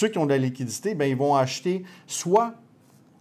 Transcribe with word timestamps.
ceux 0.00 0.08
qui 0.08 0.16
ont 0.16 0.24
de 0.24 0.30
la 0.30 0.38
liquidité, 0.38 0.94
bien, 0.94 1.06
ils 1.06 1.16
vont 1.16 1.34
acheter 1.34 1.84
soit 2.06 2.54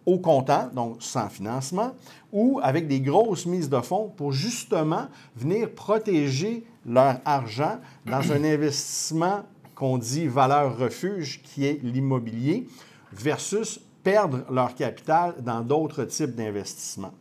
au 0.06 0.18
comptant, 0.18 0.70
donc 0.74 0.96
sans 1.00 1.28
financement, 1.28 1.92
ou 2.32 2.62
avec 2.64 2.88
des 2.88 3.02
grosses 3.02 3.46
mises 3.46 3.70
de 3.70 3.82
fonds 3.82 4.12
pour 4.16 4.32
justement 4.32 5.08
venir 5.36 5.70
protéger 5.72 6.66
leur 6.86 7.20
argent 7.26 7.80
dans 8.06 8.32
un 8.32 8.44
investissement 8.56 9.42
qu'on 9.76 9.98
dit 9.98 10.28
valeur 10.28 10.78
refuge, 10.78 11.42
qui 11.44 11.66
est 11.66 11.84
l'immobilier, 11.84 12.66
versus 13.12 13.82
perdre 14.02 14.46
leur 14.50 14.74
capital 14.74 15.36
dans 15.42 15.60
d'autres 15.60 16.06
types 16.06 16.34
d'investissements. 16.34 17.14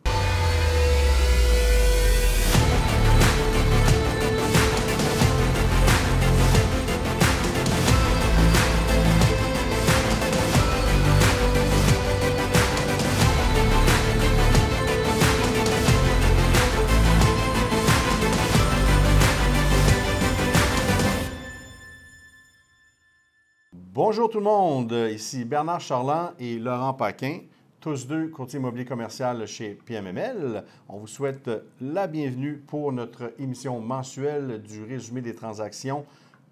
Bonjour 24.11 24.31
tout 24.31 24.39
le 24.39 24.45
monde, 24.45 24.91
ici 25.13 25.45
Bernard 25.45 25.81
Charland 25.81 26.31
et 26.39 26.59
Laurent 26.59 26.95
Paquin, 26.95 27.41
tous 27.79 28.07
deux 28.07 28.29
courtiers 28.29 28.59
immobilier 28.59 28.87
commercial 28.87 29.47
chez 29.47 29.75
PMML. 29.85 30.65
On 30.89 30.97
vous 30.97 31.07
souhaite 31.07 31.51
la 31.83 32.07
bienvenue 32.07 32.57
pour 32.57 32.91
notre 32.91 33.35
émission 33.39 33.81
mensuelle 33.81 34.63
du 34.63 34.83
résumé 34.83 35.21
des 35.21 35.35
transactions 35.35 36.07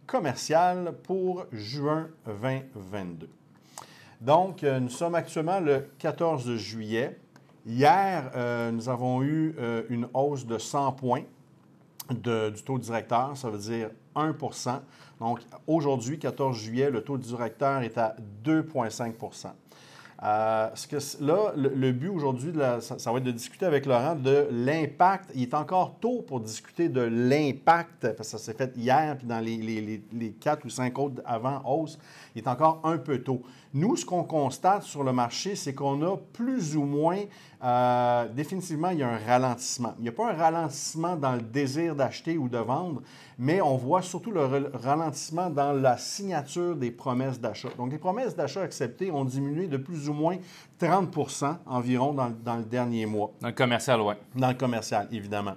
commerciales 0.06 0.92
pour 1.02 1.46
juin 1.50 2.08
2022. 2.26 3.26
Donc, 4.20 4.62
euh, 4.62 4.78
nous 4.78 4.90
sommes 4.90 5.14
actuellement 5.14 5.58
le 5.58 5.88
14 5.98 6.56
juillet. 6.56 7.18
Hier, 7.64 8.32
euh, 8.36 8.70
nous 8.70 8.90
avons 8.90 9.22
eu 9.22 9.54
euh, 9.58 9.84
une 9.88 10.06
hausse 10.12 10.44
de 10.44 10.58
100 10.58 10.92
points 10.92 11.22
du 12.10 12.62
taux 12.62 12.78
directeur, 12.78 13.36
ça 13.36 13.50
veut 13.50 13.58
dire 13.58 13.90
1% 14.14 14.80
Donc, 15.20 15.40
aujourd'hui, 15.66 16.18
14 16.18 16.56
juillet, 16.56 16.90
le 16.90 17.02
taux 17.02 17.18
directeur 17.18 17.82
est 17.82 17.98
à 17.98 18.16
2,5 18.44 19.14
euh, 20.22 20.70
ce 20.74 20.86
que, 20.86 21.24
là, 21.24 21.52
le, 21.54 21.92
but 21.92 22.08
aujourd'hui, 22.08 22.52
ça, 22.80 23.12
va 23.12 23.18
être 23.18 23.24
de 23.24 23.32
discuter 23.32 23.66
avec 23.66 23.84
Laurent 23.84 24.14
de 24.14 24.48
l'impact. 24.50 25.30
Il 25.34 25.42
est 25.42 25.54
encore 25.54 25.98
tôt 26.00 26.22
pour 26.26 26.40
discuter 26.40 26.88
de 26.88 27.02
l'impact, 27.02 28.14
parce 28.16 28.16
que 28.16 28.24
ça 28.24 28.38
s'est 28.38 28.54
fait 28.54 28.74
hier, 28.76 29.16
puis 29.18 29.26
dans 29.26 29.40
les, 29.40 29.58
les, 29.58 30.02
les, 30.10 30.32
quatre 30.32 30.64
ou 30.64 30.70
cinq 30.70 30.98
autres 30.98 31.20
avant 31.26 31.60
hausse, 31.66 31.98
il 32.34 32.42
est 32.42 32.48
encore 32.48 32.80
un 32.84 32.96
peu 32.96 33.22
tôt. 33.22 33.42
Nous, 33.74 33.96
ce 33.96 34.06
qu'on 34.06 34.24
constate 34.24 34.84
sur 34.84 35.04
le 35.04 35.12
marché, 35.12 35.54
c'est 35.54 35.74
qu'on 35.74 36.00
a 36.02 36.16
plus 36.16 36.76
ou 36.76 36.84
moins, 36.84 37.18
euh, 37.66 38.28
définitivement, 38.28 38.90
il 38.90 38.98
y 38.98 39.02
a 39.02 39.08
un 39.08 39.18
ralentissement. 39.18 39.94
Il 39.98 40.02
n'y 40.02 40.08
a 40.08 40.12
pas 40.12 40.30
un 40.30 40.36
ralentissement 40.36 41.16
dans 41.16 41.32
le 41.32 41.40
désir 41.40 41.96
d'acheter 41.96 42.38
ou 42.38 42.48
de 42.48 42.58
vendre, 42.58 43.02
mais 43.38 43.60
on 43.60 43.76
voit 43.76 44.02
surtout 44.02 44.30
le 44.30 44.70
ralentissement 44.72 45.50
dans 45.50 45.72
la 45.72 45.98
signature 45.98 46.76
des 46.76 46.92
promesses 46.92 47.40
d'achat. 47.40 47.70
Donc, 47.76 47.90
les 47.90 47.98
promesses 47.98 48.36
d'achat 48.36 48.62
acceptées 48.62 49.10
ont 49.10 49.24
diminué 49.24 49.66
de 49.66 49.78
plus 49.78 50.08
ou 50.08 50.12
moins 50.12 50.36
30% 50.80 51.56
environ 51.66 52.12
dans, 52.12 52.30
dans 52.44 52.56
le 52.56 52.64
dernier 52.64 53.04
mois. 53.04 53.32
Dans 53.40 53.48
le 53.48 53.54
commercial, 53.54 54.00
oui. 54.00 54.14
Dans 54.36 54.48
le 54.48 54.54
commercial, 54.54 55.08
évidemment. 55.10 55.56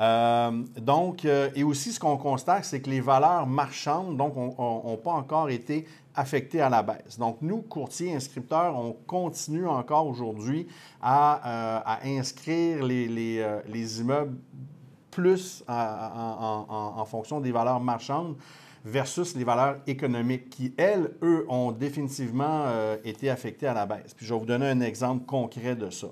Euh, 0.00 0.50
donc, 0.76 1.24
euh, 1.24 1.50
et 1.54 1.62
aussi, 1.62 1.92
ce 1.92 2.00
qu'on 2.00 2.16
constate, 2.16 2.64
c'est 2.64 2.80
que 2.80 2.90
les 2.90 3.00
valeurs 3.00 3.46
marchandes, 3.46 4.16
donc, 4.16 4.34
n'ont 4.36 5.00
pas 5.02 5.12
encore 5.12 5.50
été 5.50 5.86
affectées 6.14 6.60
à 6.60 6.68
la 6.68 6.82
baisse. 6.82 7.18
Donc, 7.18 7.38
nous, 7.42 7.62
courtiers 7.62 8.14
inscripteurs, 8.14 8.76
on 8.76 8.92
continue 9.06 9.66
encore 9.66 10.06
aujourd'hui 10.06 10.66
à, 11.00 11.76
euh, 12.04 12.18
inscrire 12.18 12.84
les, 12.84 14.00
immeubles 14.00 14.36
plus 15.10 15.62
en, 15.68 17.04
fonction 17.06 17.40
des 17.40 17.52
valeurs 17.52 17.80
marchandes 17.80 18.36
versus 18.84 19.34
les 19.36 19.44
valeurs 19.44 19.76
économiques 19.86 20.50
qui, 20.50 20.74
elles, 20.76 21.12
eux, 21.22 21.46
ont 21.48 21.70
définitivement 21.70 22.66
été 23.04 23.30
affectées 23.30 23.68
à 23.68 23.74
la 23.74 23.86
baisse. 23.86 24.12
Puis 24.12 24.26
je 24.26 24.34
vais 24.34 24.40
vous 24.40 24.46
donner 24.46 24.66
un 24.66 24.80
exemple 24.80 25.24
concret 25.24 25.76
de 25.76 25.88
ça 25.90 26.08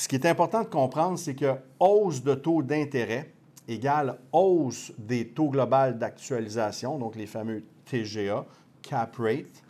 ce 0.00 0.08
qui 0.08 0.14
est 0.14 0.24
important 0.24 0.62
de 0.62 0.68
comprendre, 0.68 1.18
c'est 1.18 1.34
que 1.34 1.56
hausse 1.78 2.22
de 2.22 2.34
taux 2.34 2.62
d'intérêt 2.62 3.34
égale 3.68 4.18
hausse 4.32 4.94
des 4.96 5.28
taux 5.28 5.50
globaux 5.50 5.92
d'actualisation, 5.92 6.98
donc 6.98 7.16
les 7.16 7.26
fameux 7.26 7.62
TGA, 7.84 8.46
cap 8.80 9.14
rate, 9.18 9.62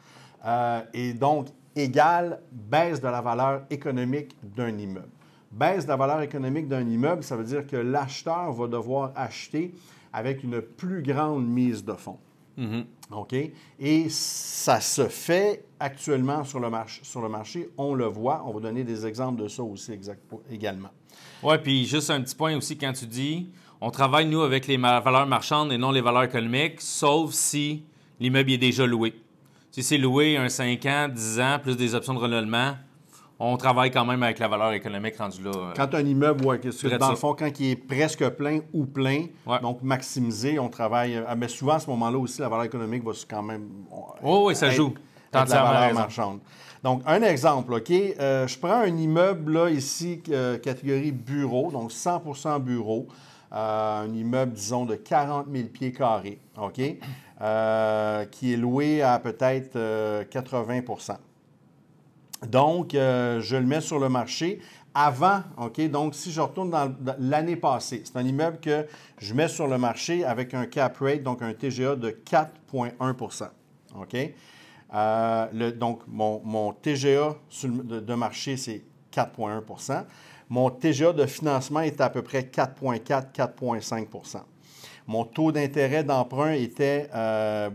euh, 0.46 0.82
et 0.94 1.14
donc 1.14 1.48
égale 1.74 2.40
baisse 2.52 3.00
de 3.00 3.08
la 3.08 3.20
valeur 3.20 3.62
économique 3.70 4.36
d'un 4.44 4.78
immeuble. 4.78 5.08
Baisse 5.50 5.82
de 5.82 5.88
la 5.88 5.96
valeur 5.96 6.20
économique 6.20 6.68
d'un 6.68 6.88
immeuble, 6.88 7.24
ça 7.24 7.34
veut 7.34 7.42
dire 7.42 7.66
que 7.66 7.74
l'acheteur 7.74 8.52
va 8.52 8.68
devoir 8.68 9.10
acheter 9.16 9.74
avec 10.12 10.44
une 10.44 10.60
plus 10.62 11.02
grande 11.02 11.44
mise 11.44 11.84
de 11.84 11.94
fonds. 11.94 12.20
Mm-hmm. 12.60 12.84
OK? 13.12 13.34
Et 13.78 14.08
ça 14.10 14.80
se 14.80 15.08
fait 15.08 15.64
actuellement 15.80 16.44
sur 16.44 16.60
le, 16.60 16.68
marché, 16.70 17.00
sur 17.02 17.22
le 17.22 17.28
marché. 17.28 17.70
On 17.78 17.94
le 17.94 18.04
voit. 18.04 18.44
On 18.46 18.52
va 18.52 18.60
donner 18.60 18.84
des 18.84 19.06
exemples 19.06 19.42
de 19.42 19.48
ça 19.48 19.62
aussi 19.62 19.92
également. 20.50 20.90
Oui, 21.42 21.56
puis 21.62 21.86
juste 21.86 22.10
un 22.10 22.20
petit 22.20 22.34
point 22.34 22.56
aussi 22.56 22.76
quand 22.76 22.92
tu 22.92 23.06
dis 23.06 23.48
on 23.82 23.90
travaille, 23.90 24.26
nous, 24.26 24.42
avec 24.42 24.66
les 24.66 24.76
valeurs 24.76 25.26
marchandes 25.26 25.72
et 25.72 25.78
non 25.78 25.90
les 25.90 26.02
valeurs 26.02 26.24
économiques, 26.24 26.82
sauf 26.82 27.32
si 27.32 27.82
l'immeuble 28.18 28.50
est 28.52 28.58
déjà 28.58 28.86
loué. 28.86 29.14
Si 29.70 29.82
c'est 29.82 29.96
loué 29.96 30.36
un 30.36 30.50
5 30.50 30.84
ans, 30.84 31.08
10 31.08 31.40
ans, 31.40 31.58
plus 31.62 31.76
des 31.78 31.94
options 31.94 32.12
de 32.12 32.18
renouvellement, 32.18 32.74
on 33.42 33.56
travaille 33.56 33.90
quand 33.90 34.04
même 34.04 34.22
avec 34.22 34.38
la 34.38 34.48
valeur 34.48 34.72
économique 34.72 35.16
rendue 35.16 35.42
là. 35.42 35.50
Euh, 35.54 35.72
quand 35.74 35.94
un 35.94 36.04
immeuble, 36.04 36.44
ouais, 36.44 36.60
dans 36.98 37.10
le 37.10 37.16
fond, 37.16 37.34
quand 37.34 37.48
il 37.58 37.70
est 37.70 37.76
presque 37.76 38.28
plein 38.30 38.60
ou 38.74 38.84
plein, 38.84 39.26
donc 39.62 39.82
maximisé, 39.82 40.58
on 40.58 40.68
travaille. 40.68 41.16
Euh, 41.16 41.34
mais 41.36 41.48
souvent, 41.48 41.74
à 41.74 41.80
ce 41.80 41.88
moment-là 41.88 42.18
aussi, 42.18 42.42
la 42.42 42.50
valeur 42.50 42.66
économique 42.66 43.02
va 43.02 43.12
quand 43.28 43.42
même. 43.42 43.66
Oh, 44.22 44.44
oui, 44.46 44.54
ça 44.54 44.68
joue. 44.70 44.92
la 45.32 45.44
valeur 45.44 45.94
marchande. 45.94 46.40
Donc, 46.84 47.02
un 47.06 47.22
exemple, 47.22 47.74
OK? 47.74 47.90
Euh, 47.90 48.46
je 48.46 48.58
prends 48.58 48.80
un 48.80 48.96
immeuble, 48.96 49.52
là, 49.52 49.70
ici, 49.70 50.22
catégorie 50.62 51.12
bureau, 51.12 51.70
donc 51.70 51.90
100% 51.90 52.60
bureau. 52.60 53.06
un 53.52 54.12
immeuble, 54.14 54.52
disons, 54.52 54.84
de 54.84 54.96
40 54.96 55.46
000 55.50 55.68
pieds 55.68 55.92
carrés, 55.92 56.38
OK? 56.60 56.74
qui 58.30 58.52
est 58.52 58.56
loué 58.56 59.00
à 59.00 59.18
peut-être 59.18 59.78
80 60.28 60.82
donc, 62.46 62.94
euh, 62.94 63.40
je 63.40 63.56
le 63.56 63.66
mets 63.66 63.80
sur 63.80 63.98
le 63.98 64.08
marché 64.08 64.60
avant, 64.94 65.42
OK? 65.58 65.80
Donc, 65.90 66.14
si 66.14 66.32
je 66.32 66.40
retourne 66.40 66.70
dans, 66.70 66.94
l'année 67.18 67.56
passée, 67.56 68.02
c'est 68.04 68.16
un 68.16 68.24
immeuble 68.24 68.58
que 68.60 68.86
je 69.18 69.34
mets 69.34 69.48
sur 69.48 69.66
le 69.66 69.78
marché 69.78 70.24
avec 70.24 70.54
un 70.54 70.66
cap 70.66 70.96
rate, 70.98 71.22
donc 71.22 71.42
un 71.42 71.52
TGA 71.52 71.96
de 71.96 72.10
4,1% 72.10 73.48
OK? 73.98 74.16
Euh, 74.92 75.72
donc, 75.72 76.00
mon, 76.08 76.72
TGA 76.72 77.36
de, 77.62 78.14
marché, 78.14 78.56
c'est 78.56 78.82
4,1% 79.12 80.04
Mon 80.48 80.70
TGA 80.70 81.12
de 81.12 81.26
financement 81.26 81.80
est 81.80 82.00
à 82.00 82.10
peu 82.10 82.22
près 82.22 82.42
4,4, 82.42 83.32
4,5% 83.32 84.42
Mon 85.06 85.24
taux 85.24 85.52
d'intérêt 85.52 86.02
d'emprunt 86.02 86.52
était 86.52 87.08
euh, 87.14 87.70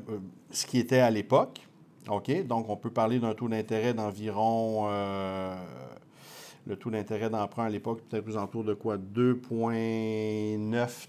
ce 0.52 0.66
qui 0.66 0.80
était 0.80 1.00
à 1.00 1.10
l'époque. 1.10 1.65
OK? 2.10 2.46
Donc, 2.46 2.70
on 2.70 2.76
peut 2.76 2.90
parler 2.90 3.20
d'un 3.20 3.34
taux 3.34 3.48
d'intérêt 3.48 3.94
d'environ. 3.94 4.88
Euh, 4.90 5.56
le 6.68 6.76
taux 6.76 6.90
d'intérêt 6.90 7.30
d'emprunt 7.30 7.66
à 7.66 7.70
l'époque, 7.70 8.02
peut-être 8.10 8.24
plus 8.24 8.38
autour 8.38 8.64
de 8.64 8.74
quoi? 8.74 8.98
2,9, 8.98 9.48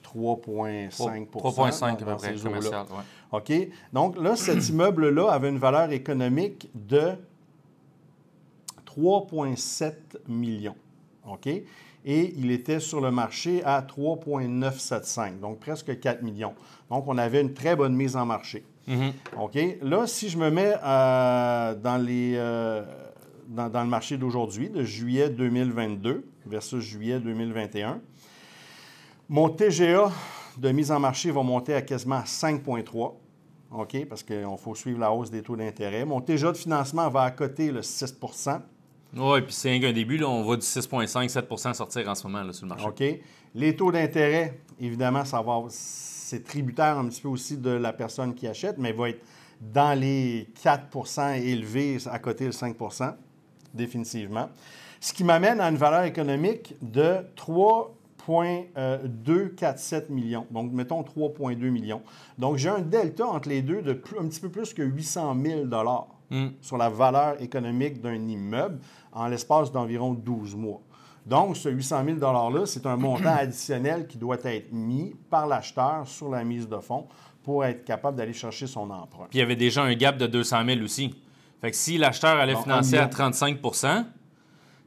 3,5 0.02 1.28
3,5 1.30 1.92
à 1.92 1.96
peu 1.96 2.16
près, 2.16 2.34
commercial, 2.34 2.84
OK? 3.32 3.52
Donc, 3.92 4.18
là, 4.18 4.36
cet 4.36 4.68
immeuble-là 4.68 5.30
avait 5.30 5.48
une 5.48 5.58
valeur 5.58 5.90
économique 5.92 6.68
de 6.74 7.12
3,7 8.86 9.94
millions. 10.28 10.76
OK? 11.26 11.46
Et 11.46 12.34
il 12.36 12.50
était 12.50 12.78
sur 12.78 13.00
le 13.00 13.10
marché 13.10 13.64
à 13.64 13.82
3,975, 13.82 15.40
donc 15.40 15.58
presque 15.58 15.98
4 15.98 16.22
millions. 16.22 16.54
Donc, 16.90 17.04
on 17.08 17.18
avait 17.18 17.40
une 17.40 17.52
très 17.52 17.74
bonne 17.74 17.96
mise 17.96 18.14
en 18.14 18.26
marché. 18.26 18.64
Mhm. 18.86 19.12
OK? 19.40 19.58
Là, 19.82 20.06
si 20.06 20.28
je 20.28 20.38
me 20.38 20.50
mets 20.50 20.74
euh, 20.82 21.74
dans, 21.74 21.96
les, 21.96 22.34
euh, 22.36 22.82
dans, 23.48 23.82
le 23.82 23.88
marché 23.88 24.16
d'aujourd'hui, 24.16 24.70
de 24.70 24.84
juillet 24.84 25.28
2022 25.28 26.24
versus 26.46 26.80
juillet 26.84 27.18
2021, 27.18 28.00
mon 29.28 29.48
TGA 29.48 30.10
de 30.58 30.70
mise 30.70 30.90
en 30.90 31.00
marché 31.00 31.30
va 31.30 31.42
monter 31.42 31.74
à 31.74 31.82
quasiment 31.82 32.20
5,3 32.20 33.14
OK? 33.72 34.06
Parce 34.06 34.22
qu'il 34.22 34.44
faut 34.58 34.74
suivre 34.74 35.00
la 35.00 35.12
hausse 35.12 35.30
des 35.30 35.42
taux 35.42 35.56
d'intérêt. 35.56 36.04
Mon 36.04 36.20
TGA 36.20 36.52
de 36.52 36.56
financement 36.56 37.08
va 37.08 37.22
à 37.22 37.30
côté 37.30 37.70
le 37.70 37.80
6% 37.80 38.60
Oui, 39.16 39.42
puis 39.42 39.52
c'est 39.52 39.84
un 39.84 39.92
début. 39.92 40.16
Là, 40.16 40.28
on 40.28 40.42
voit 40.42 40.56
du 40.56 40.62
6,5-7% 40.62 41.74
sortir 41.74 42.08
en 42.08 42.14
ce 42.14 42.26
moment 42.26 42.42
là, 42.42 42.52
sur 42.52 42.66
le 42.66 42.70
marché. 42.70 42.86
OK. 42.86 43.20
Les 43.54 43.74
taux 43.74 43.90
d'intérêt, 43.90 44.60
évidemment, 44.78 45.24
ça 45.24 45.40
va 45.42 45.52
c'est 46.26 46.42
tributaire 46.42 46.98
un 46.98 47.06
petit 47.06 47.20
peu 47.20 47.28
aussi 47.28 47.56
de 47.56 47.70
la 47.70 47.92
personne 47.92 48.34
qui 48.34 48.48
achète, 48.48 48.78
mais 48.78 48.90
va 48.90 49.10
être 49.10 49.22
dans 49.60 49.96
les 49.98 50.48
4% 50.60 51.40
élevés 51.40 51.98
à 52.06 52.18
côté 52.18 52.46
de 52.46 52.50
5% 52.50 53.14
définitivement. 53.72 54.48
Ce 55.00 55.12
qui 55.12 55.22
m'amène 55.22 55.60
à 55.60 55.68
une 55.68 55.76
valeur 55.76 56.02
économique 56.02 56.74
de 56.82 57.18
3,247 57.36 60.10
millions. 60.10 60.48
Donc, 60.50 60.72
mettons 60.72 61.02
3,2 61.02 61.70
millions. 61.70 62.02
Donc, 62.38 62.56
j'ai 62.56 62.70
un 62.70 62.80
delta 62.80 63.28
entre 63.28 63.48
les 63.48 63.62
deux 63.62 63.82
de 63.82 63.92
un 64.18 64.26
petit 64.26 64.40
peu 64.40 64.48
plus 64.48 64.74
que 64.74 64.82
800 64.82 65.36
000 65.44 65.66
mm. 66.30 66.48
sur 66.60 66.76
la 66.76 66.88
valeur 66.88 67.40
économique 67.40 68.00
d'un 68.00 68.26
immeuble 68.26 68.80
en 69.12 69.28
l'espace 69.28 69.70
d'environ 69.70 70.12
12 70.12 70.56
mois. 70.56 70.80
Donc, 71.26 71.56
ce 71.56 71.68
800 71.68 72.04
000 72.04 72.18
$-là, 72.18 72.66
c'est 72.66 72.86
un 72.86 72.96
montant 72.96 73.34
additionnel 73.38 74.06
qui 74.06 74.16
doit 74.16 74.38
être 74.44 74.72
mis 74.72 75.14
par 75.28 75.46
l'acheteur 75.46 76.06
sur 76.06 76.30
la 76.30 76.44
mise 76.44 76.68
de 76.68 76.78
fonds 76.78 77.06
pour 77.42 77.64
être 77.64 77.84
capable 77.84 78.16
d'aller 78.16 78.32
chercher 78.32 78.66
son 78.66 78.90
emprunt. 78.90 79.26
Puis 79.28 79.38
il 79.38 79.40
y 79.40 79.42
avait 79.42 79.56
déjà 79.56 79.82
un 79.82 79.94
gap 79.94 80.16
de 80.16 80.26
200 80.26 80.64
000 80.66 80.80
aussi. 80.82 81.14
Fait 81.60 81.70
que 81.70 81.76
si 81.76 81.98
l'acheteur 81.98 82.38
allait 82.38 82.56
financer 82.56 82.96
à 82.96 83.06
35% 83.06 84.04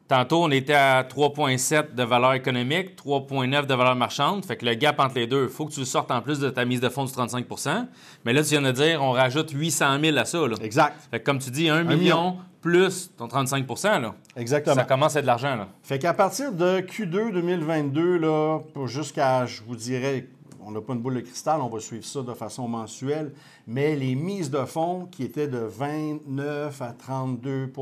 Tantôt, 0.10 0.44
on 0.44 0.50
était 0.50 0.74
à 0.74 1.04
3,7 1.04 1.94
de 1.94 2.02
valeur 2.02 2.34
économique, 2.34 2.96
3,9 3.00 3.68
de 3.68 3.74
valeur 3.76 3.96
marchande. 3.96 4.44
Fait 4.44 4.58
que 4.58 4.66
le 4.66 4.74
gap 4.74 5.00
entre 5.00 5.14
les 5.14 5.28
deux, 5.28 5.44
il 5.44 5.50
faut 5.50 5.68
que 5.68 5.72
tu 5.72 5.82
le 5.82 5.86
sortes 5.86 6.10
en 6.10 6.20
plus 6.20 6.40
de 6.40 6.50
ta 6.50 6.66
mise 6.66 6.82
de 6.82 6.90
fonds 6.90 7.06
du 7.06 7.12
35% 7.12 7.86
Mais 8.26 8.34
là, 8.34 8.42
tu 8.42 8.50
viens 8.50 8.64
de 8.64 8.72
dire, 8.72 9.04
on 9.04 9.12
rajoute 9.12 9.52
800 9.52 10.00
000 10.02 10.18
à 10.18 10.26
ça. 10.26 10.40
Exact. 10.64 10.96
Fait 11.12 11.20
que 11.20 11.24
comme 11.24 11.38
tu 11.38 11.52
dis, 11.52 11.70
1 11.70 11.84
million, 11.84 12.38
plus 12.62 13.12
ton 13.18 13.28
35% 13.28 14.02
là. 14.02 14.16
Exactement. 14.36 14.76
Ça 14.76 14.84
commence 14.84 15.16
à 15.16 15.20
être 15.20 15.26
de 15.26 15.28
l'argent. 15.28 15.56
Là. 15.56 15.68
Fait 15.84 16.00
qu'à 16.00 16.14
partir 16.14 16.52
de 16.52 16.80
Q2 16.82 17.32
2022, 17.32 18.18
là, 18.18 18.60
jusqu'à, 18.86 19.46
je 19.46 19.62
vous 19.64 19.76
dirais, 19.76 20.28
on 20.70 20.72
n'a 20.72 20.82
pas 20.82 20.94
une 20.94 21.02
boule 21.02 21.16
de 21.16 21.22
cristal, 21.22 21.62
on 21.62 21.68
va 21.68 21.80
suivre 21.80 22.06
ça 22.06 22.22
de 22.22 22.34
façon 22.34 22.68
mensuelle, 22.68 23.34
mais 23.68 23.96
les 23.96 24.16
mises 24.16 24.50
de 24.50 24.64
fonds 24.66 25.08
qui 25.12 25.24
étaient 25.24 25.48
de 25.48 25.58
29 25.58 26.82
à 26.82 26.94
32 26.94 27.74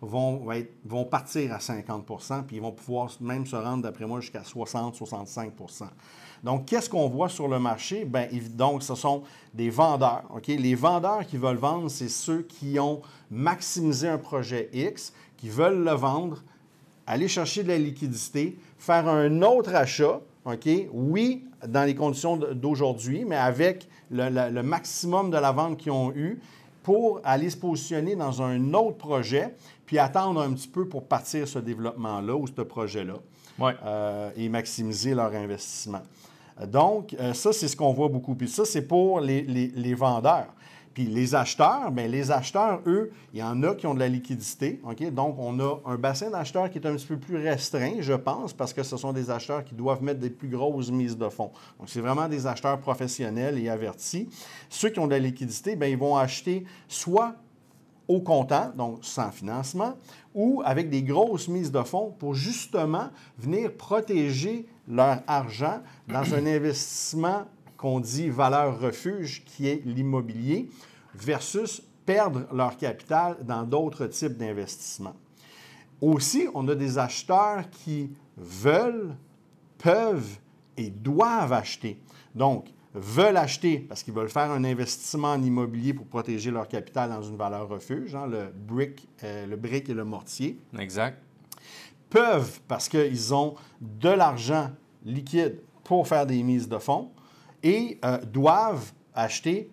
vont, 0.00 0.46
vont 0.84 1.04
partir 1.04 1.52
à 1.52 1.58
50% 1.58 2.44
puis 2.44 2.56
ils 2.56 2.62
vont 2.62 2.72
pouvoir 2.72 3.10
même 3.20 3.46
se 3.46 3.56
rendre, 3.56 3.82
d'après 3.82 4.06
moi, 4.06 4.20
jusqu'à 4.20 4.42
60-65% 4.42 5.84
donc, 6.44 6.66
qu'est-ce 6.66 6.90
qu'on 6.90 7.08
voit 7.08 7.30
sur 7.30 7.48
le 7.48 7.58
marché? 7.58 8.04
Bien, 8.04 8.28
donc, 8.50 8.82
ce 8.82 8.94
sont 8.94 9.22
des 9.54 9.70
vendeurs. 9.70 10.24
OK? 10.36 10.48
Les 10.48 10.74
vendeurs 10.74 11.26
qui 11.26 11.38
veulent 11.38 11.56
vendre, 11.56 11.88
c'est 11.88 12.10
ceux 12.10 12.42
qui 12.42 12.78
ont 12.78 13.00
maximisé 13.30 14.08
un 14.08 14.18
projet 14.18 14.68
X, 14.74 15.14
qui 15.38 15.48
veulent 15.48 15.82
le 15.82 15.92
vendre, 15.92 16.44
aller 17.06 17.28
chercher 17.28 17.62
de 17.62 17.68
la 17.68 17.78
liquidité, 17.78 18.58
faire 18.78 19.08
un 19.08 19.40
autre 19.40 19.74
achat, 19.74 20.20
OK? 20.44 20.68
Oui, 20.92 21.44
dans 21.66 21.84
les 21.84 21.94
conditions 21.94 22.36
d'aujourd'hui, 22.36 23.24
mais 23.24 23.36
avec 23.36 23.88
le, 24.10 24.62
maximum 24.62 25.30
de 25.30 25.38
la 25.38 25.52
vente 25.52 25.78
qu'ils 25.78 25.92
ont 25.92 26.12
eu 26.12 26.40
pour 26.82 27.20
aller 27.24 27.48
se 27.48 27.56
positionner 27.56 28.14
dans 28.14 28.42
un 28.42 28.74
autre 28.74 28.98
projet, 28.98 29.54
puis 29.86 29.98
attendre 29.98 30.40
un 30.40 30.52
petit 30.52 30.68
peu 30.68 30.86
pour 30.86 31.04
partir 31.04 31.48
ce 31.48 31.58
développement-là 31.58 32.34
ou 32.34 32.46
ce 32.46 32.60
projet-là 32.60 33.14
euh, 33.62 34.30
et 34.36 34.48
maximiser 34.48 35.14
leur 35.14 35.32
investissement. 35.34 36.02
Donc, 36.66 37.16
euh, 37.18 37.32
ça, 37.32 37.52
c'est 37.52 37.68
ce 37.68 37.76
qu'on 37.76 37.92
voit 37.92 38.08
beaucoup. 38.08 38.34
Puis 38.34 38.48
ça, 38.48 38.64
c'est 38.64 38.86
pour 38.86 39.20
les 39.20 39.94
vendeurs. 39.94 40.48
Puis 40.94 41.06
les 41.06 41.34
acheteurs, 41.34 41.90
bien, 41.90 42.06
les 42.06 42.30
acheteurs, 42.30 42.80
eux, 42.86 43.10
il 43.32 43.40
y 43.40 43.42
en 43.42 43.62
a 43.64 43.74
qui 43.74 43.86
ont 43.86 43.94
de 43.94 43.98
la 43.98 44.08
liquidité. 44.08 44.80
OK? 44.88 45.02
Donc, 45.12 45.34
on 45.38 45.58
a 45.58 45.80
un 45.86 45.96
bassin 45.96 46.30
d'acheteurs 46.30 46.70
qui 46.70 46.78
est 46.78 46.86
un 46.86 46.94
petit 46.94 47.06
peu 47.06 47.18
plus 47.18 47.36
restreint, 47.36 47.96
je 48.00 48.12
pense, 48.12 48.52
parce 48.52 48.72
que 48.72 48.84
ce 48.84 48.96
sont 48.96 49.12
des 49.12 49.28
acheteurs 49.28 49.64
qui 49.64 49.74
doivent 49.74 50.04
mettre 50.04 50.20
des 50.20 50.30
plus 50.30 50.48
grosses 50.48 50.92
mises 50.92 51.18
de 51.18 51.28
fonds. 51.28 51.50
Donc, 51.80 51.88
c'est 51.88 52.00
vraiment 52.00 52.28
des 52.28 52.46
acheteurs 52.46 52.78
professionnels 52.78 53.58
et 53.58 53.68
avertis. 53.68 54.28
Ceux 54.68 54.88
qui 54.88 55.00
ont 55.00 55.06
de 55.06 55.12
la 55.12 55.18
liquidité, 55.18 55.74
bien, 55.74 55.88
ils 55.88 55.98
vont 55.98 56.16
acheter 56.16 56.64
soit 56.86 57.34
au 58.06 58.20
comptant, 58.20 58.70
donc 58.76 58.98
sans 59.02 59.30
financement, 59.30 59.94
ou 60.34 60.62
avec 60.64 60.90
des 60.90 61.02
grosses 61.02 61.48
mises 61.48 61.72
de 61.72 61.82
fonds 61.82 62.14
pour 62.18 62.34
justement 62.34 63.08
venir 63.38 63.72
protéger 63.72 64.66
leur 64.86 65.22
argent 65.26 65.80
dans 66.06 66.34
un 66.34 66.46
investissement 66.46 67.46
qu'on 67.76 68.00
dit 68.00 68.28
valeur 68.28 68.80
refuge, 68.80 69.44
qui 69.44 69.68
est 69.68 69.82
l'immobilier, 69.84 70.68
versus 71.14 71.82
perdre 72.04 72.46
leur 72.52 72.76
capital 72.76 73.36
dans 73.42 73.62
d'autres 73.62 74.06
types 74.06 74.36
d'investissements. 74.36 75.16
Aussi, 76.00 76.48
on 76.54 76.66
a 76.68 76.74
des 76.74 76.98
acheteurs 76.98 77.68
qui 77.70 78.10
veulent, 78.36 79.14
peuvent 79.78 80.38
et 80.76 80.90
doivent 80.90 81.52
acheter. 81.52 81.98
Donc, 82.34 82.66
veulent 82.94 83.36
acheter 83.36 83.78
parce 83.78 84.02
qu'ils 84.02 84.14
veulent 84.14 84.28
faire 84.28 84.50
un 84.50 84.64
investissement 84.64 85.32
en 85.32 85.42
immobilier 85.42 85.94
pour 85.94 86.06
protéger 86.06 86.50
leur 86.50 86.68
capital 86.68 87.10
dans 87.10 87.22
une 87.22 87.36
valeur 87.36 87.68
refuge, 87.68 88.14
hein, 88.14 88.26
le, 88.26 88.52
brick, 88.54 89.08
euh, 89.22 89.46
le 89.46 89.56
brick 89.56 89.88
et 89.88 89.94
le 89.94 90.04
mortier. 90.04 90.58
Exact. 90.78 91.20
Peuvent 92.08 92.60
parce 92.68 92.88
qu'ils 92.88 93.34
ont 93.34 93.54
de 93.80 94.10
l'argent 94.10 94.70
liquide 95.04 95.60
pour 95.82 96.06
faire 96.06 96.26
des 96.26 96.42
mises 96.42 96.68
de 96.68 96.78
fonds 96.78 97.10
et 97.64 97.98
euh, 98.04 98.18
doivent 98.32 98.92
acheter 99.14 99.68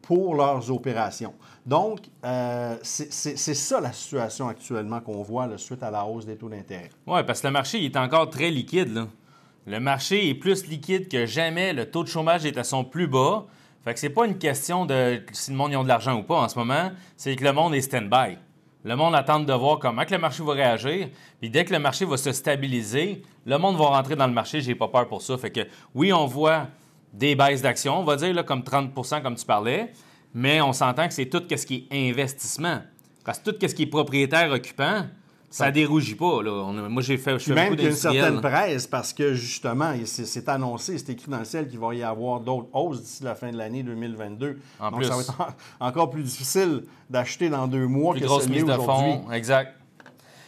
pour 0.00 0.34
leurs 0.34 0.70
opérations. 0.70 1.34
Donc, 1.66 2.00
euh, 2.24 2.76
c'est 2.82 3.36
ça 3.36 3.80
la 3.80 3.92
situation 3.92 4.48
actuellement 4.48 5.00
qu'on 5.00 5.22
voit 5.22 5.48
suite 5.58 5.82
à 5.82 5.90
la 5.90 6.04
hausse 6.04 6.24
des 6.24 6.36
taux 6.36 6.48
d'intérêt. 6.48 6.90
Oui, 7.06 7.20
parce 7.26 7.40
que 7.40 7.48
le 7.48 7.52
marché 7.52 7.84
est 7.84 7.96
encore 7.96 8.30
très 8.30 8.50
liquide. 8.50 9.06
Le 9.66 9.78
marché 9.78 10.28
est 10.28 10.34
plus 10.34 10.66
liquide 10.66 11.08
que 11.08 11.26
jamais. 11.26 11.72
Le 11.72 11.88
taux 11.90 12.02
de 12.02 12.08
chômage 12.08 12.46
est 12.46 12.56
à 12.58 12.64
son 12.64 12.84
plus 12.84 13.06
bas. 13.06 13.46
Fait 13.84 13.94
que 13.94 14.00
c'est 14.00 14.10
pas 14.10 14.26
une 14.26 14.38
question 14.38 14.86
de 14.86 15.22
si 15.32 15.50
le 15.50 15.56
monde 15.56 15.74
a 15.74 15.82
de 15.82 15.88
l'argent 15.88 16.18
ou 16.18 16.22
pas 16.22 16.40
en 16.40 16.48
ce 16.48 16.58
moment, 16.58 16.90
c'est 17.16 17.34
que 17.36 17.44
le 17.44 17.52
monde 17.52 17.74
est 17.74 17.80
stand-by. 17.80 18.38
Le 18.84 18.96
monde 18.96 19.14
attend 19.14 19.38
de 19.40 19.52
voir 19.52 19.78
comment 19.78 20.02
le 20.10 20.18
marché 20.18 20.42
va 20.42 20.52
réagir. 20.54 21.08
Puis 21.40 21.50
dès 21.50 21.64
que 21.64 21.72
le 21.72 21.78
marché 21.78 22.04
va 22.04 22.16
se 22.16 22.32
stabiliser, 22.32 23.22
le 23.46 23.56
monde 23.58 23.76
va 23.76 23.86
rentrer 23.86 24.16
dans 24.16 24.26
le 24.26 24.32
marché. 24.32 24.60
J'ai 24.60 24.74
pas 24.74 24.88
peur 24.88 25.06
pour 25.06 25.22
ça. 25.22 25.38
Fait 25.38 25.50
que 25.50 25.60
oui, 25.94 26.12
on 26.12 26.26
voit 26.26 26.66
des 27.12 27.34
baisses 27.34 27.62
d'actions, 27.62 28.00
on 28.00 28.04
va 28.04 28.16
dire 28.16 28.44
comme 28.44 28.62
30% 28.62 29.22
comme 29.22 29.36
tu 29.36 29.44
parlais, 29.44 29.92
mais 30.34 30.60
on 30.60 30.72
s'entend 30.72 31.06
que 31.06 31.14
c'est 31.14 31.26
tout 31.26 31.42
ce 31.48 31.66
qui 31.66 31.86
est 31.90 32.10
investissement. 32.10 32.80
Parce 33.24 33.38
que 33.38 33.50
tout 33.50 33.68
ce 33.68 33.74
qui 33.74 33.82
est 33.82 33.86
propriétaire 33.86 34.50
occupant, 34.50 35.06
ça 35.52 35.66
ne 35.66 35.70
dérougit 35.70 36.14
pas. 36.14 36.42
Là. 36.42 36.72
moi, 36.88 37.02
j'ai 37.02 37.18
fait, 37.18 37.38
je 37.38 37.52
même 37.52 37.76
qu'il 37.76 37.84
y 37.84 37.86
a 37.86 37.90
une 37.90 37.96
certaine 37.96 38.40
presse 38.40 38.86
parce 38.86 39.12
que, 39.12 39.34
justement, 39.34 39.92
c'est 40.04 40.48
annoncé, 40.48 40.96
c'est 40.96 41.10
écrit 41.10 41.30
dans 41.30 41.38
le 41.38 41.44
ciel 41.44 41.68
qu'il 41.68 41.78
va 41.78 41.94
y 41.94 42.02
avoir 42.02 42.40
d'autres 42.40 42.68
hausses 42.72 43.02
d'ici 43.02 43.22
la 43.22 43.34
fin 43.34 43.50
de 43.50 43.58
l'année 43.58 43.82
2022. 43.82 44.58
En 44.80 44.90
Donc, 44.90 45.04
ça 45.04 45.14
va 45.14 45.20
être 45.20 45.36
encore 45.78 46.10
plus 46.10 46.22
difficile 46.22 46.84
d'acheter 47.10 47.50
dans 47.50 47.66
deux 47.66 47.86
mois 47.86 48.12
plus 48.12 48.22
que 48.22 48.26
grosse 48.26 48.48
mise 48.48 48.64
de 48.64 48.72
fonds. 48.72 49.30
Exact. 49.30 49.74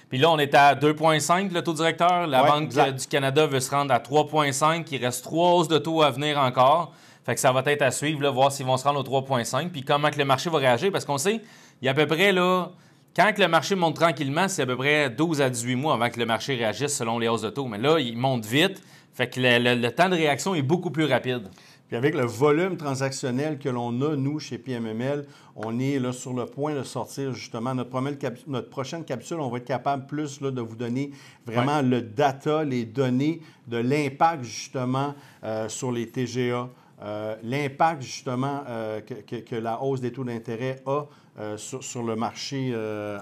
Puis 0.09 0.19
là, 0.19 0.31
on 0.31 0.39
est 0.39 0.55
à 0.55 0.75
2,5 0.75 1.53
le 1.53 1.63
taux 1.63 1.75
directeur. 1.75 2.27
La 2.27 2.45
Banque 2.45 2.71
du 2.71 3.07
Canada 3.07 3.47
veut 3.47 3.61
se 3.61 3.71
rendre 3.71 3.93
à 3.93 3.99
3,5. 3.99 4.87
Il 4.91 5.05
reste 5.05 5.25
trois 5.25 5.53
hausses 5.53 5.69
de 5.69 5.79
taux 5.79 6.03
à 6.03 6.11
venir 6.11 6.39
encore. 6.39 6.93
Fait 7.25 7.35
que 7.35 7.41
ça 7.41 7.53
va 7.53 7.63
être 7.67 7.83
à 7.83 7.91
suivre, 7.91 8.23
là, 8.23 8.31
voir 8.31 8.53
s'ils 8.53 8.67
vont 8.67 8.77
se 8.77 8.85
rendre 8.85 9.01
au 9.01 9.21
3,5. 9.21 9.71
Puis 9.71 9.83
comment 9.83 10.11
que 10.11 10.19
le 10.19 10.25
marché 10.25 10.49
va 10.49 10.59
réagir. 10.59 10.91
Parce 10.93 11.05
qu'on 11.05 11.19
sait, 11.19 11.41
il 11.83 11.85
y 11.85 11.89
a 11.89 11.91
à 11.91 11.95
peu 11.95 12.07
près 12.07 12.33
là, 12.33 12.71
quand 13.15 13.39
le 13.39 13.47
marché 13.47 13.75
monte 13.77 13.97
tranquillement, 13.97 14.49
c'est 14.49 14.63
à 14.63 14.67
peu 14.67 14.77
près 14.77 15.09
12 15.09 15.41
à 15.41 15.49
18 15.49 15.77
mois 15.77 15.95
avant 15.95 16.11
que 16.11 16.19
le 16.19 16.27
marché 16.27 16.57
réagisse 16.57 16.97
selon 16.97 17.19
les 17.19 17.29
hausses 17.29 17.43
de 17.43 17.51
taux. 17.51 17.67
Mais 17.67 17.79
là, 17.79 17.99
il 18.01 18.17
monte 18.17 18.45
vite, 18.45 18.83
fait 19.13 19.29
que 19.29 19.41
le, 19.41 19.91
temps 19.91 20.09
de 20.09 20.17
réaction 20.17 20.55
est 20.55 20.63
beaucoup 20.63 20.91
plus 20.91 21.05
rapide. 21.05 21.49
Puis 21.87 21.97
avec 21.97 22.15
le 22.15 22.25
volume 22.25 22.77
transactionnel 22.77 23.59
que 23.59 23.69
l'on 23.69 24.01
a, 24.03 24.17
nous, 24.17 24.41
chez 24.41 24.59
PMML, 24.59 25.27
on 25.55 25.79
est 25.79 26.01
là 26.01 26.13
sur 26.13 26.33
le 26.33 26.47
point 26.47 26.75
de 26.75 26.83
sortir 26.83 27.33
justement 27.33 27.75
notre, 27.75 28.49
notre 28.49 28.71
prochaine 28.71 29.05
capsule. 29.05 29.39
On 29.39 29.49
va 29.49 29.59
être 29.59 29.67
capable 29.67 30.07
plus 30.07 30.41
là, 30.41 30.51
de 30.51 30.61
vous 30.61 30.77
donner 30.77 31.13
vraiment 31.47 31.83
le 31.83 32.01
data, 32.03 32.65
les 32.65 32.85
données 32.85 33.43
de 33.69 33.77
l'impact 33.77 34.43
justement 34.43 35.15
euh, 35.45 35.69
sur 35.69 35.93
les 35.93 36.09
TGA, 36.09 36.69
euh, 37.03 37.35
l'impact 37.43 38.03
justement 38.03 38.63
euh, 38.69 39.01
que, 39.01 39.57
la 39.57 39.83
hausse 39.83 40.01
des 40.01 40.13
taux 40.13 40.25
d'intérêt 40.25 40.81
a 40.87 41.05
euh, 41.39 41.57
sur, 41.57 42.03
le 42.03 42.15
marché. 42.15 42.73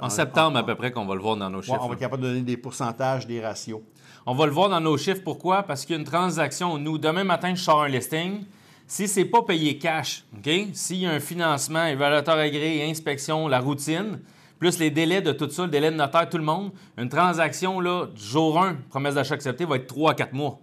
en, 0.01 0.11
septembre 0.11 0.59
à 0.59 0.67
peu 0.67 0.75
près 0.75 0.93
qu'on 0.93 1.07
va 1.07 1.15
le 1.15 1.23
voir 1.23 1.37
dans 1.37 1.49
nos 1.49 1.63
chiffres. 1.63 1.79
on 1.81 1.89
va 1.89 1.95
être 1.95 2.01
capable 2.01 2.23
de 2.23 2.29
donner 2.29 2.43
des 2.43 2.57
pourcentages, 2.57 3.27
des 3.27 3.41
ratios. 3.41 3.81
On 4.27 4.35
va 4.35 4.47
le 4.47 4.53
voir 4.53 4.69
dans 4.69 4.81
nos 4.81 4.97
chiffres. 4.97 5.23
Pourquoi? 5.25 5.63
Parce 5.63 5.85
qu'il 5.85 5.97
y 5.97 5.99
a 5.99 6.01
une 6.01 6.07
transaction. 6.07 6.79
Nous, 6.79 6.99
demain 6.99 7.25
matin, 7.25 7.55
je 7.55 7.63
sors 7.63 7.83
un 7.83 7.89
listing. 7.89 8.45
Si 8.87 9.09
ce 9.09 9.21
n'est 9.21 9.27
pas 9.27 9.43
payé 9.43 9.79
cash, 9.79 10.25
OK? 10.37 10.51
S'il 10.75 10.99
y 10.99 11.07
a 11.07 11.11
un 11.11 11.21
financement, 11.21 11.87
évaluateur 11.87 12.37
agréé, 12.37 12.89
inspection, 12.89 13.49
la 13.49 13.59
routine, 13.59 14.21
plus 14.59 14.79
les 14.79 14.91
délais 14.91 15.23
de 15.23 15.33
tout 15.33 15.49
ça, 15.51 15.63
le 15.63 15.71
délai 15.71 15.91
de 15.91 15.97
notaire, 15.97 16.29
tout 16.29 16.37
le 16.37 16.45
monde, 16.45 16.71
une 16.99 17.09
transaction, 17.09 17.81
là, 17.81 18.07
jour 18.15 18.63
1, 18.63 18.77
promesse 18.91 19.15
d'achat 19.15 19.35
acceptée, 19.35 19.65
va 19.65 19.77
être 19.77 19.87
3 19.87 20.13
à 20.13 20.15
4 20.15 20.35
mois. 20.35 20.61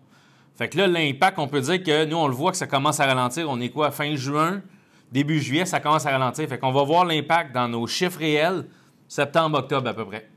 Fait 0.60 0.68
que 0.68 0.78
là, 0.78 0.88
l'impact, 0.88 1.40
on 1.40 1.48
peut 1.48 1.62
dire 1.62 1.82
que 1.82 2.04
nous, 2.04 2.18
on 2.18 2.28
le 2.28 2.34
voit 2.34 2.52
que 2.52 2.58
ça 2.58 2.68
commence 2.68 3.00
à 3.00 3.06
ralentir. 3.06 3.50
On 3.50 3.62
est 3.62 3.70
quoi, 3.70 3.92
fin 3.92 4.14
juin, 4.18 4.62
début 5.10 5.40
juillet, 5.40 5.64
ça 5.64 5.80
commence 5.80 6.06
à 6.06 6.12
ralentir. 6.12 6.50
Fait 6.50 6.60
qu'on 6.60 6.74
va 6.74 6.84
voir 6.84 7.06
l'impact 7.06 7.54
dans 7.54 7.70
nos 7.70 7.88
chiffres 7.88 8.20
réels 8.20 8.66
septembre, 9.08 9.60
octobre 9.60 9.88
à 9.88 9.94
peu 9.94 10.04
près. 10.04 10.30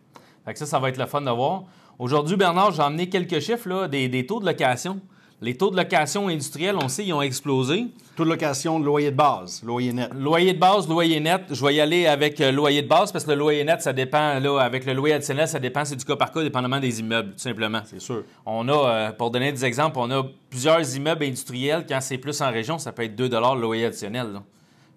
Fait 0.44 0.52
que 0.52 0.60
ça, 0.60 0.66
ça 0.66 0.78
va 0.78 0.90
être 0.90 0.96
le 0.96 1.06
fun 1.06 1.22
de 1.22 1.30
voir. 1.32 1.64
Aujourd'hui, 1.98 2.36
Bernard, 2.36 2.70
j'ai 2.70 2.82
emmené 2.82 3.08
quelques 3.08 3.40
chiffres 3.40 3.68
là, 3.68 3.88
des, 3.88 4.24
taux 4.24 4.38
de 4.38 4.46
location. 4.46 5.00
Les 5.42 5.56
taux 5.56 5.72
de 5.72 5.76
location 5.76 6.28
industrielle, 6.28 6.76
on 6.80 6.86
sait, 6.86 7.04
ils 7.04 7.12
ont 7.12 7.20
explosé. 7.20 7.88
Taux 8.14 8.22
de 8.24 8.28
location 8.28 8.78
de 8.78 8.84
loyer 8.84 9.10
de 9.10 9.16
base, 9.16 9.60
loyer 9.64 9.92
net. 9.92 10.14
Loyer 10.14 10.52
de 10.52 10.58
base, 10.60 10.88
loyer 10.88 11.18
net. 11.18 11.42
Je 11.50 11.66
vais 11.66 11.74
y 11.74 11.80
aller 11.80 12.06
avec 12.06 12.40
euh, 12.40 12.52
loyer 12.52 12.80
de 12.80 12.86
base 12.86 13.10
parce 13.10 13.24
que 13.24 13.30
le 13.32 13.36
loyer 13.36 13.64
net, 13.64 13.82
ça 13.82 13.92
dépend, 13.92 14.38
là, 14.38 14.60
avec 14.60 14.86
le 14.86 14.92
loyer 14.92 15.14
additionnel, 15.14 15.48
ça 15.48 15.58
dépend, 15.58 15.84
c'est 15.84 15.96
du 15.96 16.04
cas 16.04 16.14
par 16.14 16.30
cas, 16.30 16.44
dépendamment 16.44 16.78
des 16.78 17.00
immeubles, 17.00 17.32
tout 17.32 17.40
simplement. 17.40 17.80
C'est 17.84 18.00
sûr. 18.00 18.22
On 18.46 18.68
a, 18.68 18.72
euh, 18.72 19.10
pour 19.10 19.32
donner 19.32 19.50
des 19.50 19.64
exemples, 19.64 19.98
on 19.98 20.08
a 20.12 20.22
plusieurs 20.48 20.94
immeubles 20.94 21.24
industriels. 21.24 21.86
Quand 21.88 22.00
c'est 22.00 22.18
plus 22.18 22.40
en 22.40 22.52
région, 22.52 22.78
ça 22.78 22.92
peut 22.92 23.02
être 23.02 23.16
2 23.16 23.28
le 23.28 23.60
loyer 23.60 23.86
additionnel. 23.86 24.34
là. 24.34 24.42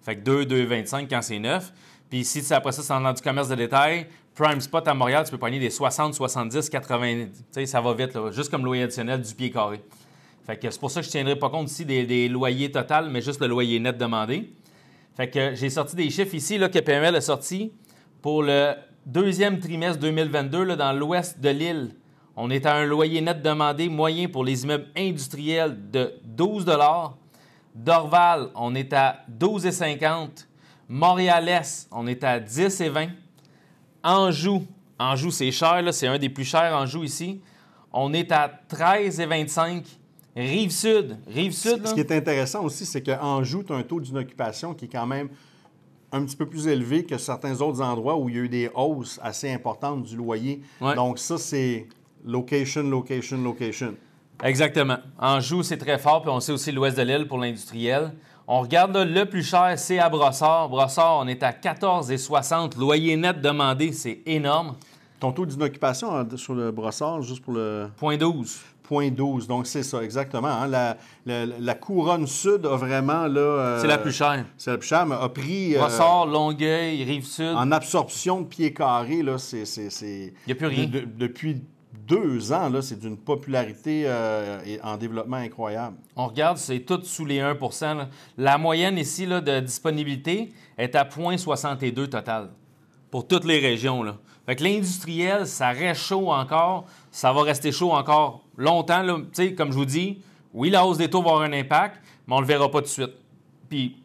Fait 0.00 0.14
que 0.14 0.20
2, 0.20 0.44
2,25 0.44 1.08
quand 1.10 1.22
c'est 1.22 1.40
neuf. 1.40 1.72
Puis 2.08 2.24
si 2.24 2.40
après 2.54 2.70
ça, 2.70 2.82
c'est 2.82 3.02
dans 3.02 3.12
du 3.12 3.20
commerce 3.20 3.48
de 3.48 3.56
détail, 3.56 4.06
Prime 4.36 4.60
Spot 4.60 4.86
à 4.86 4.94
Montréal, 4.94 5.24
tu 5.24 5.32
peux 5.32 5.38
pogner 5.38 5.58
des 5.58 5.70
60, 5.70 6.14
70, 6.14 6.70
80. 6.70 7.06
Tu 7.08 7.30
sais, 7.50 7.66
ça 7.66 7.80
va 7.80 7.92
vite, 7.94 8.14
là, 8.14 8.30
juste 8.30 8.48
comme 8.48 8.64
loyer 8.64 8.84
additionnel 8.84 9.20
du 9.20 9.34
pied 9.34 9.50
carré. 9.50 9.80
Fait 10.46 10.56
que 10.56 10.70
c'est 10.70 10.78
pour 10.78 10.92
ça 10.92 11.00
que 11.00 11.06
je 11.06 11.08
ne 11.08 11.12
tiendrai 11.12 11.36
pas 11.36 11.50
compte 11.50 11.68
ici 11.68 11.84
des, 11.84 12.28
loyers 12.28 12.70
total, 12.70 13.10
mais 13.10 13.20
juste 13.20 13.40
le 13.40 13.48
loyer 13.48 13.80
net 13.80 13.98
demandé. 13.98 14.52
Fait 15.16 15.28
que 15.28 15.54
j'ai 15.56 15.70
sorti 15.70 15.96
des 15.96 16.08
chiffres 16.08 16.34
ici 16.36 16.56
là, 16.56 16.68
que 16.68 16.78
PML 16.78 17.16
a 17.16 17.20
sorti 17.20 17.72
pour 18.22 18.44
le 18.44 18.74
deuxième 19.04 19.58
trimestre 19.58 19.98
2022 19.98 20.62
là, 20.62 20.76
dans 20.76 20.92
l'ouest 20.92 21.40
de 21.40 21.48
l'île. 21.48 21.90
On 22.36 22.50
est 22.50 22.64
à 22.64 22.76
un 22.76 22.84
loyer 22.84 23.20
net 23.22 23.42
demandé 23.42 23.88
moyen 23.88 24.28
pour 24.28 24.44
les 24.44 24.62
immeubles 24.62 24.86
industriels 24.96 25.90
de 25.90 26.14
12 26.24 26.64
Dorval, 27.74 28.50
on 28.54 28.74
est 28.74 28.92
à 28.92 29.24
12,50 29.38 30.46
Montréal-Est, 30.88 31.88
on 31.90 32.06
est 32.06 32.22
à 32.24 32.38
10,20 32.38 33.10
Anjou, 34.02 34.64
Anjou 34.98 35.30
c'est 35.30 35.50
cher, 35.50 35.82
c'est 35.92 36.06
un 36.06 36.18
des 36.18 36.28
plus 36.28 36.44
chers 36.44 36.74
Anjou 36.74 37.02
ici. 37.02 37.42
On 37.92 38.12
est 38.12 38.30
à 38.30 38.60
13,25 38.70 39.84
Rive-Sud, 40.36 41.16
Rive-Sud, 41.26 41.86
Ce 41.86 41.94
qui 41.94 42.00
est 42.00 42.12
intéressant 42.12 42.62
aussi, 42.62 42.84
c'est 42.84 43.02
qu'Anjou, 43.02 43.62
tu 43.62 43.72
as 43.72 43.76
un 43.76 43.82
taux 43.82 44.00
d'inoccupation 44.00 44.74
qui 44.74 44.84
est 44.84 44.88
quand 44.88 45.06
même 45.06 45.30
un 46.12 46.24
petit 46.24 46.36
peu 46.36 46.46
plus 46.46 46.68
élevé 46.68 47.04
que 47.04 47.16
certains 47.16 47.58
autres 47.60 47.80
endroits 47.80 48.16
où 48.16 48.28
il 48.28 48.36
y 48.36 48.38
a 48.38 48.42
eu 48.42 48.48
des 48.48 48.70
hausses 48.74 49.18
assez 49.22 49.50
importantes 49.50 50.02
du 50.04 50.16
loyer. 50.16 50.60
Ouais. 50.80 50.94
Donc 50.94 51.18
ça, 51.18 51.38
c'est 51.38 51.86
location, 52.24 52.82
location, 52.82 53.38
location. 53.38 53.94
Exactement. 54.44 54.98
Anjou, 55.18 55.62
c'est 55.62 55.78
très 55.78 55.98
fort, 55.98 56.20
puis 56.20 56.30
on 56.30 56.40
sait 56.40 56.52
aussi 56.52 56.70
l'ouest 56.70 56.96
de 56.96 57.02
l'île 57.02 57.26
pour 57.26 57.38
l'industriel. 57.38 58.12
On 58.46 58.60
regarde 58.60 58.94
là, 58.94 59.04
le 59.04 59.24
plus 59.24 59.42
cher, 59.42 59.74
c'est 59.76 59.98
à 59.98 60.08
Brossard. 60.08 60.68
Brossard, 60.68 61.18
on 61.18 61.26
est 61.26 61.42
à 61.42 61.50
14,60. 61.50 62.78
Loyer 62.78 63.16
net 63.16 63.40
demandé, 63.40 63.92
c'est 63.92 64.20
énorme. 64.26 64.76
Ton 65.18 65.32
taux 65.32 65.46
d'inoccupation 65.46 66.28
sur 66.36 66.54
le 66.54 66.70
brossard, 66.70 67.22
juste 67.22 67.42
pour 67.42 67.54
le 67.54 67.88
Point 67.96 68.18
12. 68.18 68.60
Point 68.86 69.10
12. 69.10 69.46
Donc 69.48 69.66
c'est 69.66 69.82
ça, 69.82 70.02
exactement. 70.02 70.48
hein. 70.48 70.66
La, 70.68 70.96
la- 71.26 71.46
la 71.46 71.74
couronne 71.74 72.26
sud 72.26 72.64
a 72.66 72.76
vraiment 72.76 73.26
là. 73.26 73.40
euh, 73.40 73.80
C'est 73.80 73.86
la 73.86 73.98
plus 73.98 74.12
chère. 74.12 74.44
C'est 74.56 74.70
la 74.70 74.78
plus 74.78 74.88
chère, 74.88 75.06
mais 75.06 75.16
a 75.16 75.28
pris. 75.28 75.76
euh, 75.76 75.80
Longueuil, 76.26 77.04
Rive-Sud. 77.04 77.54
en 77.56 77.72
absorption 77.72 78.40
de 78.42 78.46
pieds 78.46 78.72
carrés, 78.72 79.22
là, 79.22 79.38
c'est. 79.38 79.64
Il 80.46 80.48
y 80.48 80.52
a 80.52 80.54
plus 80.54 80.66
rien. 80.66 80.84
de- 80.86 81.00
de- 81.00 81.08
depuis 81.16 81.62
deux 82.08 82.52
ans, 82.52 82.68
là, 82.68 82.82
c'est 82.82 83.00
d'une 83.00 83.16
popularité 83.16 84.04
euh, 84.06 84.60
et 84.64 84.80
en 84.82 84.96
développement 84.96 85.38
incroyable. 85.38 85.96
On 86.14 86.28
regarde, 86.28 86.56
c'est 86.56 86.78
tout 86.80 87.00
sous 87.02 87.24
les 87.24 87.40
1 87.40 87.54
là. 87.94 88.08
La 88.38 88.58
moyenne 88.58 88.96
ici 88.98 89.26
là, 89.26 89.40
de 89.40 89.58
disponibilité 89.60 90.52
est 90.78 90.94
à 90.94 91.04
0,62 91.04 92.06
total 92.08 92.50
pour 93.10 93.26
toutes 93.26 93.44
les 93.44 93.58
régions. 93.58 94.02
Là. 94.02 94.16
Fait 94.46 94.56
que 94.56 94.64
l'industriel, 94.64 95.46
ça 95.46 95.68
reste 95.70 96.02
chaud 96.02 96.30
encore. 96.30 96.84
Ça 97.10 97.32
va 97.32 97.42
rester 97.42 97.72
chaud 97.72 97.92
encore 97.92 98.42
longtemps. 98.56 99.02
là. 99.02 99.18
Comme 99.56 99.72
je 99.72 99.76
vous 99.76 99.84
dis, 99.84 100.20
oui, 100.54 100.70
la 100.70 100.84
hausse 100.86 100.98
des 100.98 101.10
taux 101.10 101.22
va 101.22 101.30
avoir 101.30 101.42
un 101.44 101.52
impact, 101.52 102.00
mais 102.26 102.34
on 102.34 102.36
ne 102.36 102.42
le 102.42 102.46
verra 102.48 102.70
pas 102.70 102.78
tout 102.78 102.84
de 102.86 102.90
suite. 102.90 103.12
Puis, 103.68 103.96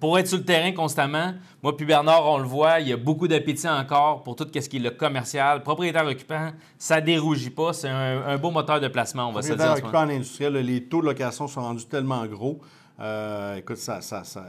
pour 0.00 0.16
être 0.18 0.28
sur 0.28 0.38
le 0.38 0.44
terrain 0.44 0.70
constamment, 0.72 1.34
moi 1.62 1.76
puis 1.76 1.84
Bernard, 1.84 2.24
on 2.24 2.38
le 2.38 2.44
voit, 2.44 2.78
il 2.78 2.88
y 2.88 2.92
a 2.92 2.96
beaucoup 2.96 3.26
d'appétit 3.26 3.68
encore 3.68 4.22
pour 4.22 4.36
tout 4.36 4.46
ce 4.54 4.68
qui 4.68 4.76
est 4.76 4.80
le 4.80 4.90
commercial. 4.90 5.62
Propriétaire 5.64 6.06
occupant, 6.06 6.50
ça 6.78 7.00
dérougit 7.00 7.50
pas. 7.50 7.72
C'est 7.72 7.88
un, 7.88 8.22
un 8.26 8.36
beau 8.38 8.50
moteur 8.52 8.78
de 8.80 8.86
placement, 8.88 9.28
on 9.28 9.32
va 9.32 9.42
se 9.42 9.52
dire. 9.54 9.72
occupant 9.72 10.02
en 10.04 10.08
industriel, 10.10 10.52
les 10.52 10.84
taux 10.84 11.00
de 11.00 11.06
location 11.06 11.48
sont 11.48 11.62
rendus 11.62 11.86
tellement 11.86 12.24
gros. 12.26 12.60
Euh, 13.00 13.56
écoute, 13.56 13.76
ça, 13.78 14.00
ça, 14.00 14.22
ça- 14.24 14.44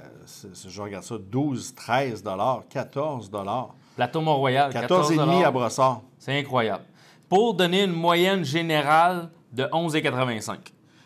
je 0.67 0.81
regarde 0.81 1.03
ça, 1.03 1.15
12, 1.19 1.73
13 1.75 2.23
14 2.69 3.31
Plateau 3.99 4.21
Mont-Royal, 4.21 4.71
14,5 4.71 4.79
14 5.17 5.43
à 5.43 5.51
Brossard. 5.51 6.01
C'est 6.17 6.39
incroyable. 6.39 6.85
Pour 7.27 7.53
donner 7.53 7.83
une 7.83 7.91
moyenne 7.91 8.45
générale 8.45 9.27
de 9.51 9.63
11,85. 9.63 10.55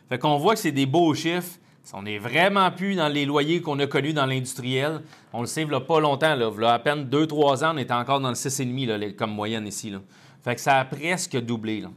Fait 0.07 0.19
qu'on 0.19 0.38
voit 0.38 0.53
que 0.53 0.59
c'est 0.59 0.71
des 0.71 0.85
beaux 0.85 1.15
chiffres. 1.15 1.57
On 1.91 2.03
n'est 2.03 2.19
vraiment 2.19 2.69
plus 2.69 2.93
dans 2.93 3.07
les 3.07 3.25
loyers 3.25 3.63
qu'on 3.63 3.79
a 3.79 3.88
connus 3.88 4.13
dans 4.13 4.27
l'industriel. 4.27 5.01
On 5.33 5.41
le 5.41 5.47
sait, 5.47 5.63
il 5.63 5.69
pas 5.88 6.00
longtemps. 6.00 6.35
Là, 6.35 6.51
V'là 6.51 6.73
à 6.75 6.77
peine 6.77 7.05
2-3 7.09 7.65
ans, 7.65 7.71
on 7.73 7.77
était 7.79 7.95
encore 7.95 8.19
dans 8.19 8.29
le 8.29 8.35
6,5 8.35 8.85
là, 8.85 9.00
les- 9.00 9.15
comme 9.15 9.31
moyenne 9.31 9.65
ici. 9.65 9.89
Là. 9.89 9.97
Fait 10.43 10.53
que 10.53 10.62
ça 10.62 10.77
a 10.77 10.85
presque 10.85 11.35
doublé. 11.41 11.81
Là. 11.81 11.89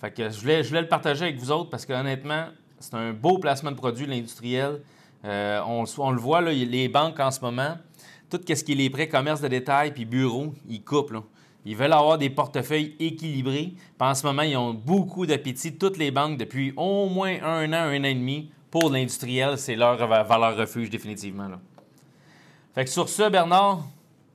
Fait 0.00 0.10
que 0.10 0.28
je 0.30 0.40
voulais, 0.40 0.64
je 0.64 0.68
voulais 0.70 0.82
le 0.82 0.88
partager 0.88 1.26
avec 1.26 1.38
vous 1.38 1.52
autres 1.52 1.70
parce 1.70 1.86
que 1.86 1.92
honnêtement, 1.92 2.46
c'est 2.80 2.94
un 2.94 3.12
beau 3.12 3.38
placement 3.38 3.70
de 3.70 3.76
produit, 3.76 4.04
l'industriel. 4.06 4.80
Euh, 5.24 5.60
on, 5.64 5.84
on 5.98 6.10
le 6.10 6.18
voit, 6.18 6.40
là, 6.40 6.50
les 6.50 6.88
banques 6.88 7.20
en 7.20 7.30
ce 7.30 7.40
moment, 7.40 7.76
tout 8.30 8.40
ce 8.46 8.64
qui 8.64 8.72
est 8.72 8.76
les 8.76 8.90
prêts, 8.90 9.08
commerce 9.08 9.40
de 9.40 9.48
détail 9.48 9.92
puis 9.92 10.04
bureaux, 10.04 10.54
ils 10.68 10.82
coupent. 10.82 11.10
là. 11.12 11.22
Ils 11.66 11.76
veulent 11.76 11.92
avoir 11.92 12.16
des 12.16 12.30
portefeuilles 12.30 12.96
équilibrés. 12.98 13.74
Puis 13.74 14.08
en 14.08 14.14
ce 14.14 14.24
moment, 14.26 14.42
ils 14.42 14.56
ont 14.56 14.72
beaucoup 14.72 15.26
d'appétit. 15.26 15.76
Toutes 15.76 15.98
les 15.98 16.10
banques, 16.10 16.38
depuis 16.38 16.72
au 16.76 17.08
moins 17.08 17.36
un 17.42 17.70
an, 17.72 17.76
un 17.88 18.00
an 18.00 18.04
et 18.04 18.14
demi, 18.14 18.50
pour 18.70 18.88
l'industriel, 18.90 19.58
c'est 19.58 19.76
leur 19.76 19.96
va- 20.06 20.22
valeur 20.22 20.56
refuge 20.56 20.88
définitivement. 20.88 21.48
là. 21.48 21.60
Fait 22.74 22.84
que 22.84 22.90
sur 22.90 23.08
ce, 23.08 23.28
Bernard, 23.28 23.80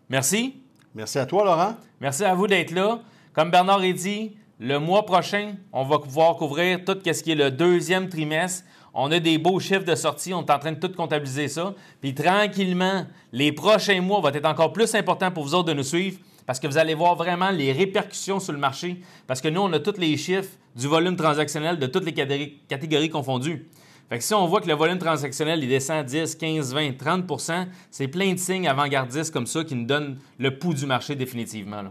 merci. 0.09 0.55
Merci 0.93 1.17
à 1.17 1.25
toi, 1.25 1.43
Laurent. 1.45 1.75
Merci 1.99 2.23
à 2.25 2.35
vous 2.35 2.47
d'être 2.47 2.71
là. 2.71 2.99
Comme 3.33 3.49
Bernard 3.49 3.79
a 3.79 3.91
dit, 3.91 4.35
le 4.59 4.77
mois 4.77 5.05
prochain, 5.05 5.55
on 5.73 5.83
va 5.83 5.99
pouvoir 5.99 6.35
couvrir 6.35 6.83
tout 6.85 6.97
ce 7.03 7.23
qui 7.23 7.31
est 7.31 7.35
le 7.35 7.49
deuxième 7.49 8.07
trimestre. 8.07 8.63
On 8.97 9.11
a 9.11 9.19
des 9.19 9.37
beaux 9.37 9.59
chiffres 9.59 9.83
de 9.83 9.93
sortie. 9.93 10.33
On 10.33 10.39
est 10.39 10.51
en 10.51 10.57
train 10.57 10.71
de 10.71 10.79
tout 10.79 10.91
comptabiliser 10.93 11.49
ça. 11.49 11.75
Puis 12.01 12.15
tranquillement, 12.15 13.05
les 13.33 13.51
prochains 13.51 13.99
mois 13.99 14.21
vont 14.21 14.29
être 14.29 14.45
encore 14.45 14.71
plus 14.71 14.95
importants 14.95 15.31
pour 15.31 15.43
vous 15.43 15.53
autres 15.53 15.67
de 15.67 15.73
nous 15.73 15.83
suivre 15.83 16.17
parce 16.45 16.59
que 16.59 16.67
vous 16.67 16.77
allez 16.77 16.93
voir 16.93 17.15
vraiment 17.15 17.49
les 17.49 17.73
répercussions 17.73 18.39
sur 18.39 18.53
le 18.53 18.59
marché. 18.59 19.01
Parce 19.27 19.41
que 19.41 19.49
nous, 19.49 19.61
on 19.61 19.73
a 19.73 19.79
tous 19.79 19.99
les 19.99 20.15
chiffres 20.15 20.51
du 20.75 20.87
volume 20.87 21.17
transactionnel 21.17 21.77
de 21.77 21.87
toutes 21.87 22.05
les 22.05 22.13
catégories, 22.13 23.09
confondues. 23.09 23.67
Fait 24.07 24.19
que 24.19 24.23
si 24.23 24.33
on 24.33 24.45
voit 24.45 24.61
que 24.61 24.67
le 24.67 24.75
volume 24.75 24.99
transactionnel 24.99 25.63
il 25.63 25.67
descend 25.67 26.05
10, 26.05 26.35
15, 26.35 26.75
20, 26.75 26.91
30% 26.91 27.65
c'est 27.89 28.07
plein 28.07 28.33
de 28.33 28.37
signes 28.37 28.67
avant-gardistes 28.67 29.33
comme 29.33 29.47
ça 29.47 29.63
qui 29.63 29.73
nous 29.73 29.87
donnent 29.87 30.19
le 30.37 30.59
pouls 30.59 30.75
du 30.75 30.85
marché 30.85 31.15
définitivement. 31.15 31.85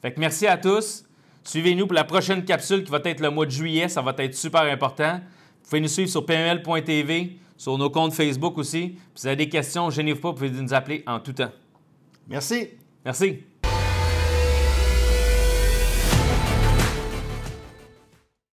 Fait 0.00 0.12
que 0.12 0.18
merci 0.18 0.48
à 0.48 0.56
tous. 0.56 1.04
Suivez-nous 1.44 1.86
pour 1.86 1.94
la 1.94 2.02
prochaine 2.02 2.44
capsule 2.44 2.82
qui 2.82 2.90
va 2.90 2.98
être 3.04 3.20
le 3.20 3.30
mois 3.30 3.46
de 3.46 3.52
juillet. 3.52 3.88
Ça 3.88 4.02
va 4.02 4.12
être 4.18 4.34
super 4.34 4.62
important. 4.62 5.20
Vous 5.62 5.68
pouvez 5.68 5.80
nous 5.80 5.88
suivre 5.88 6.10
sur 6.10 6.26
pml.tv, 6.26 7.38
sur 7.56 7.78
nos 7.78 7.90
comptes 7.90 8.12
Facebook 8.12 8.58
aussi. 8.58 8.96
Si 9.14 9.22
vous 9.22 9.26
avez 9.26 9.36
des 9.36 9.48
questions, 9.48 9.90
gênez-vous 9.90 10.20
pas, 10.20 10.28
vous 10.28 10.34
pouvez 10.34 10.50
nous 10.50 10.74
appeler 10.74 11.02
en 11.06 11.20
tout 11.20 11.32
temps. 11.32 11.52
Merci. 12.28 12.68
Merci. 13.04 13.51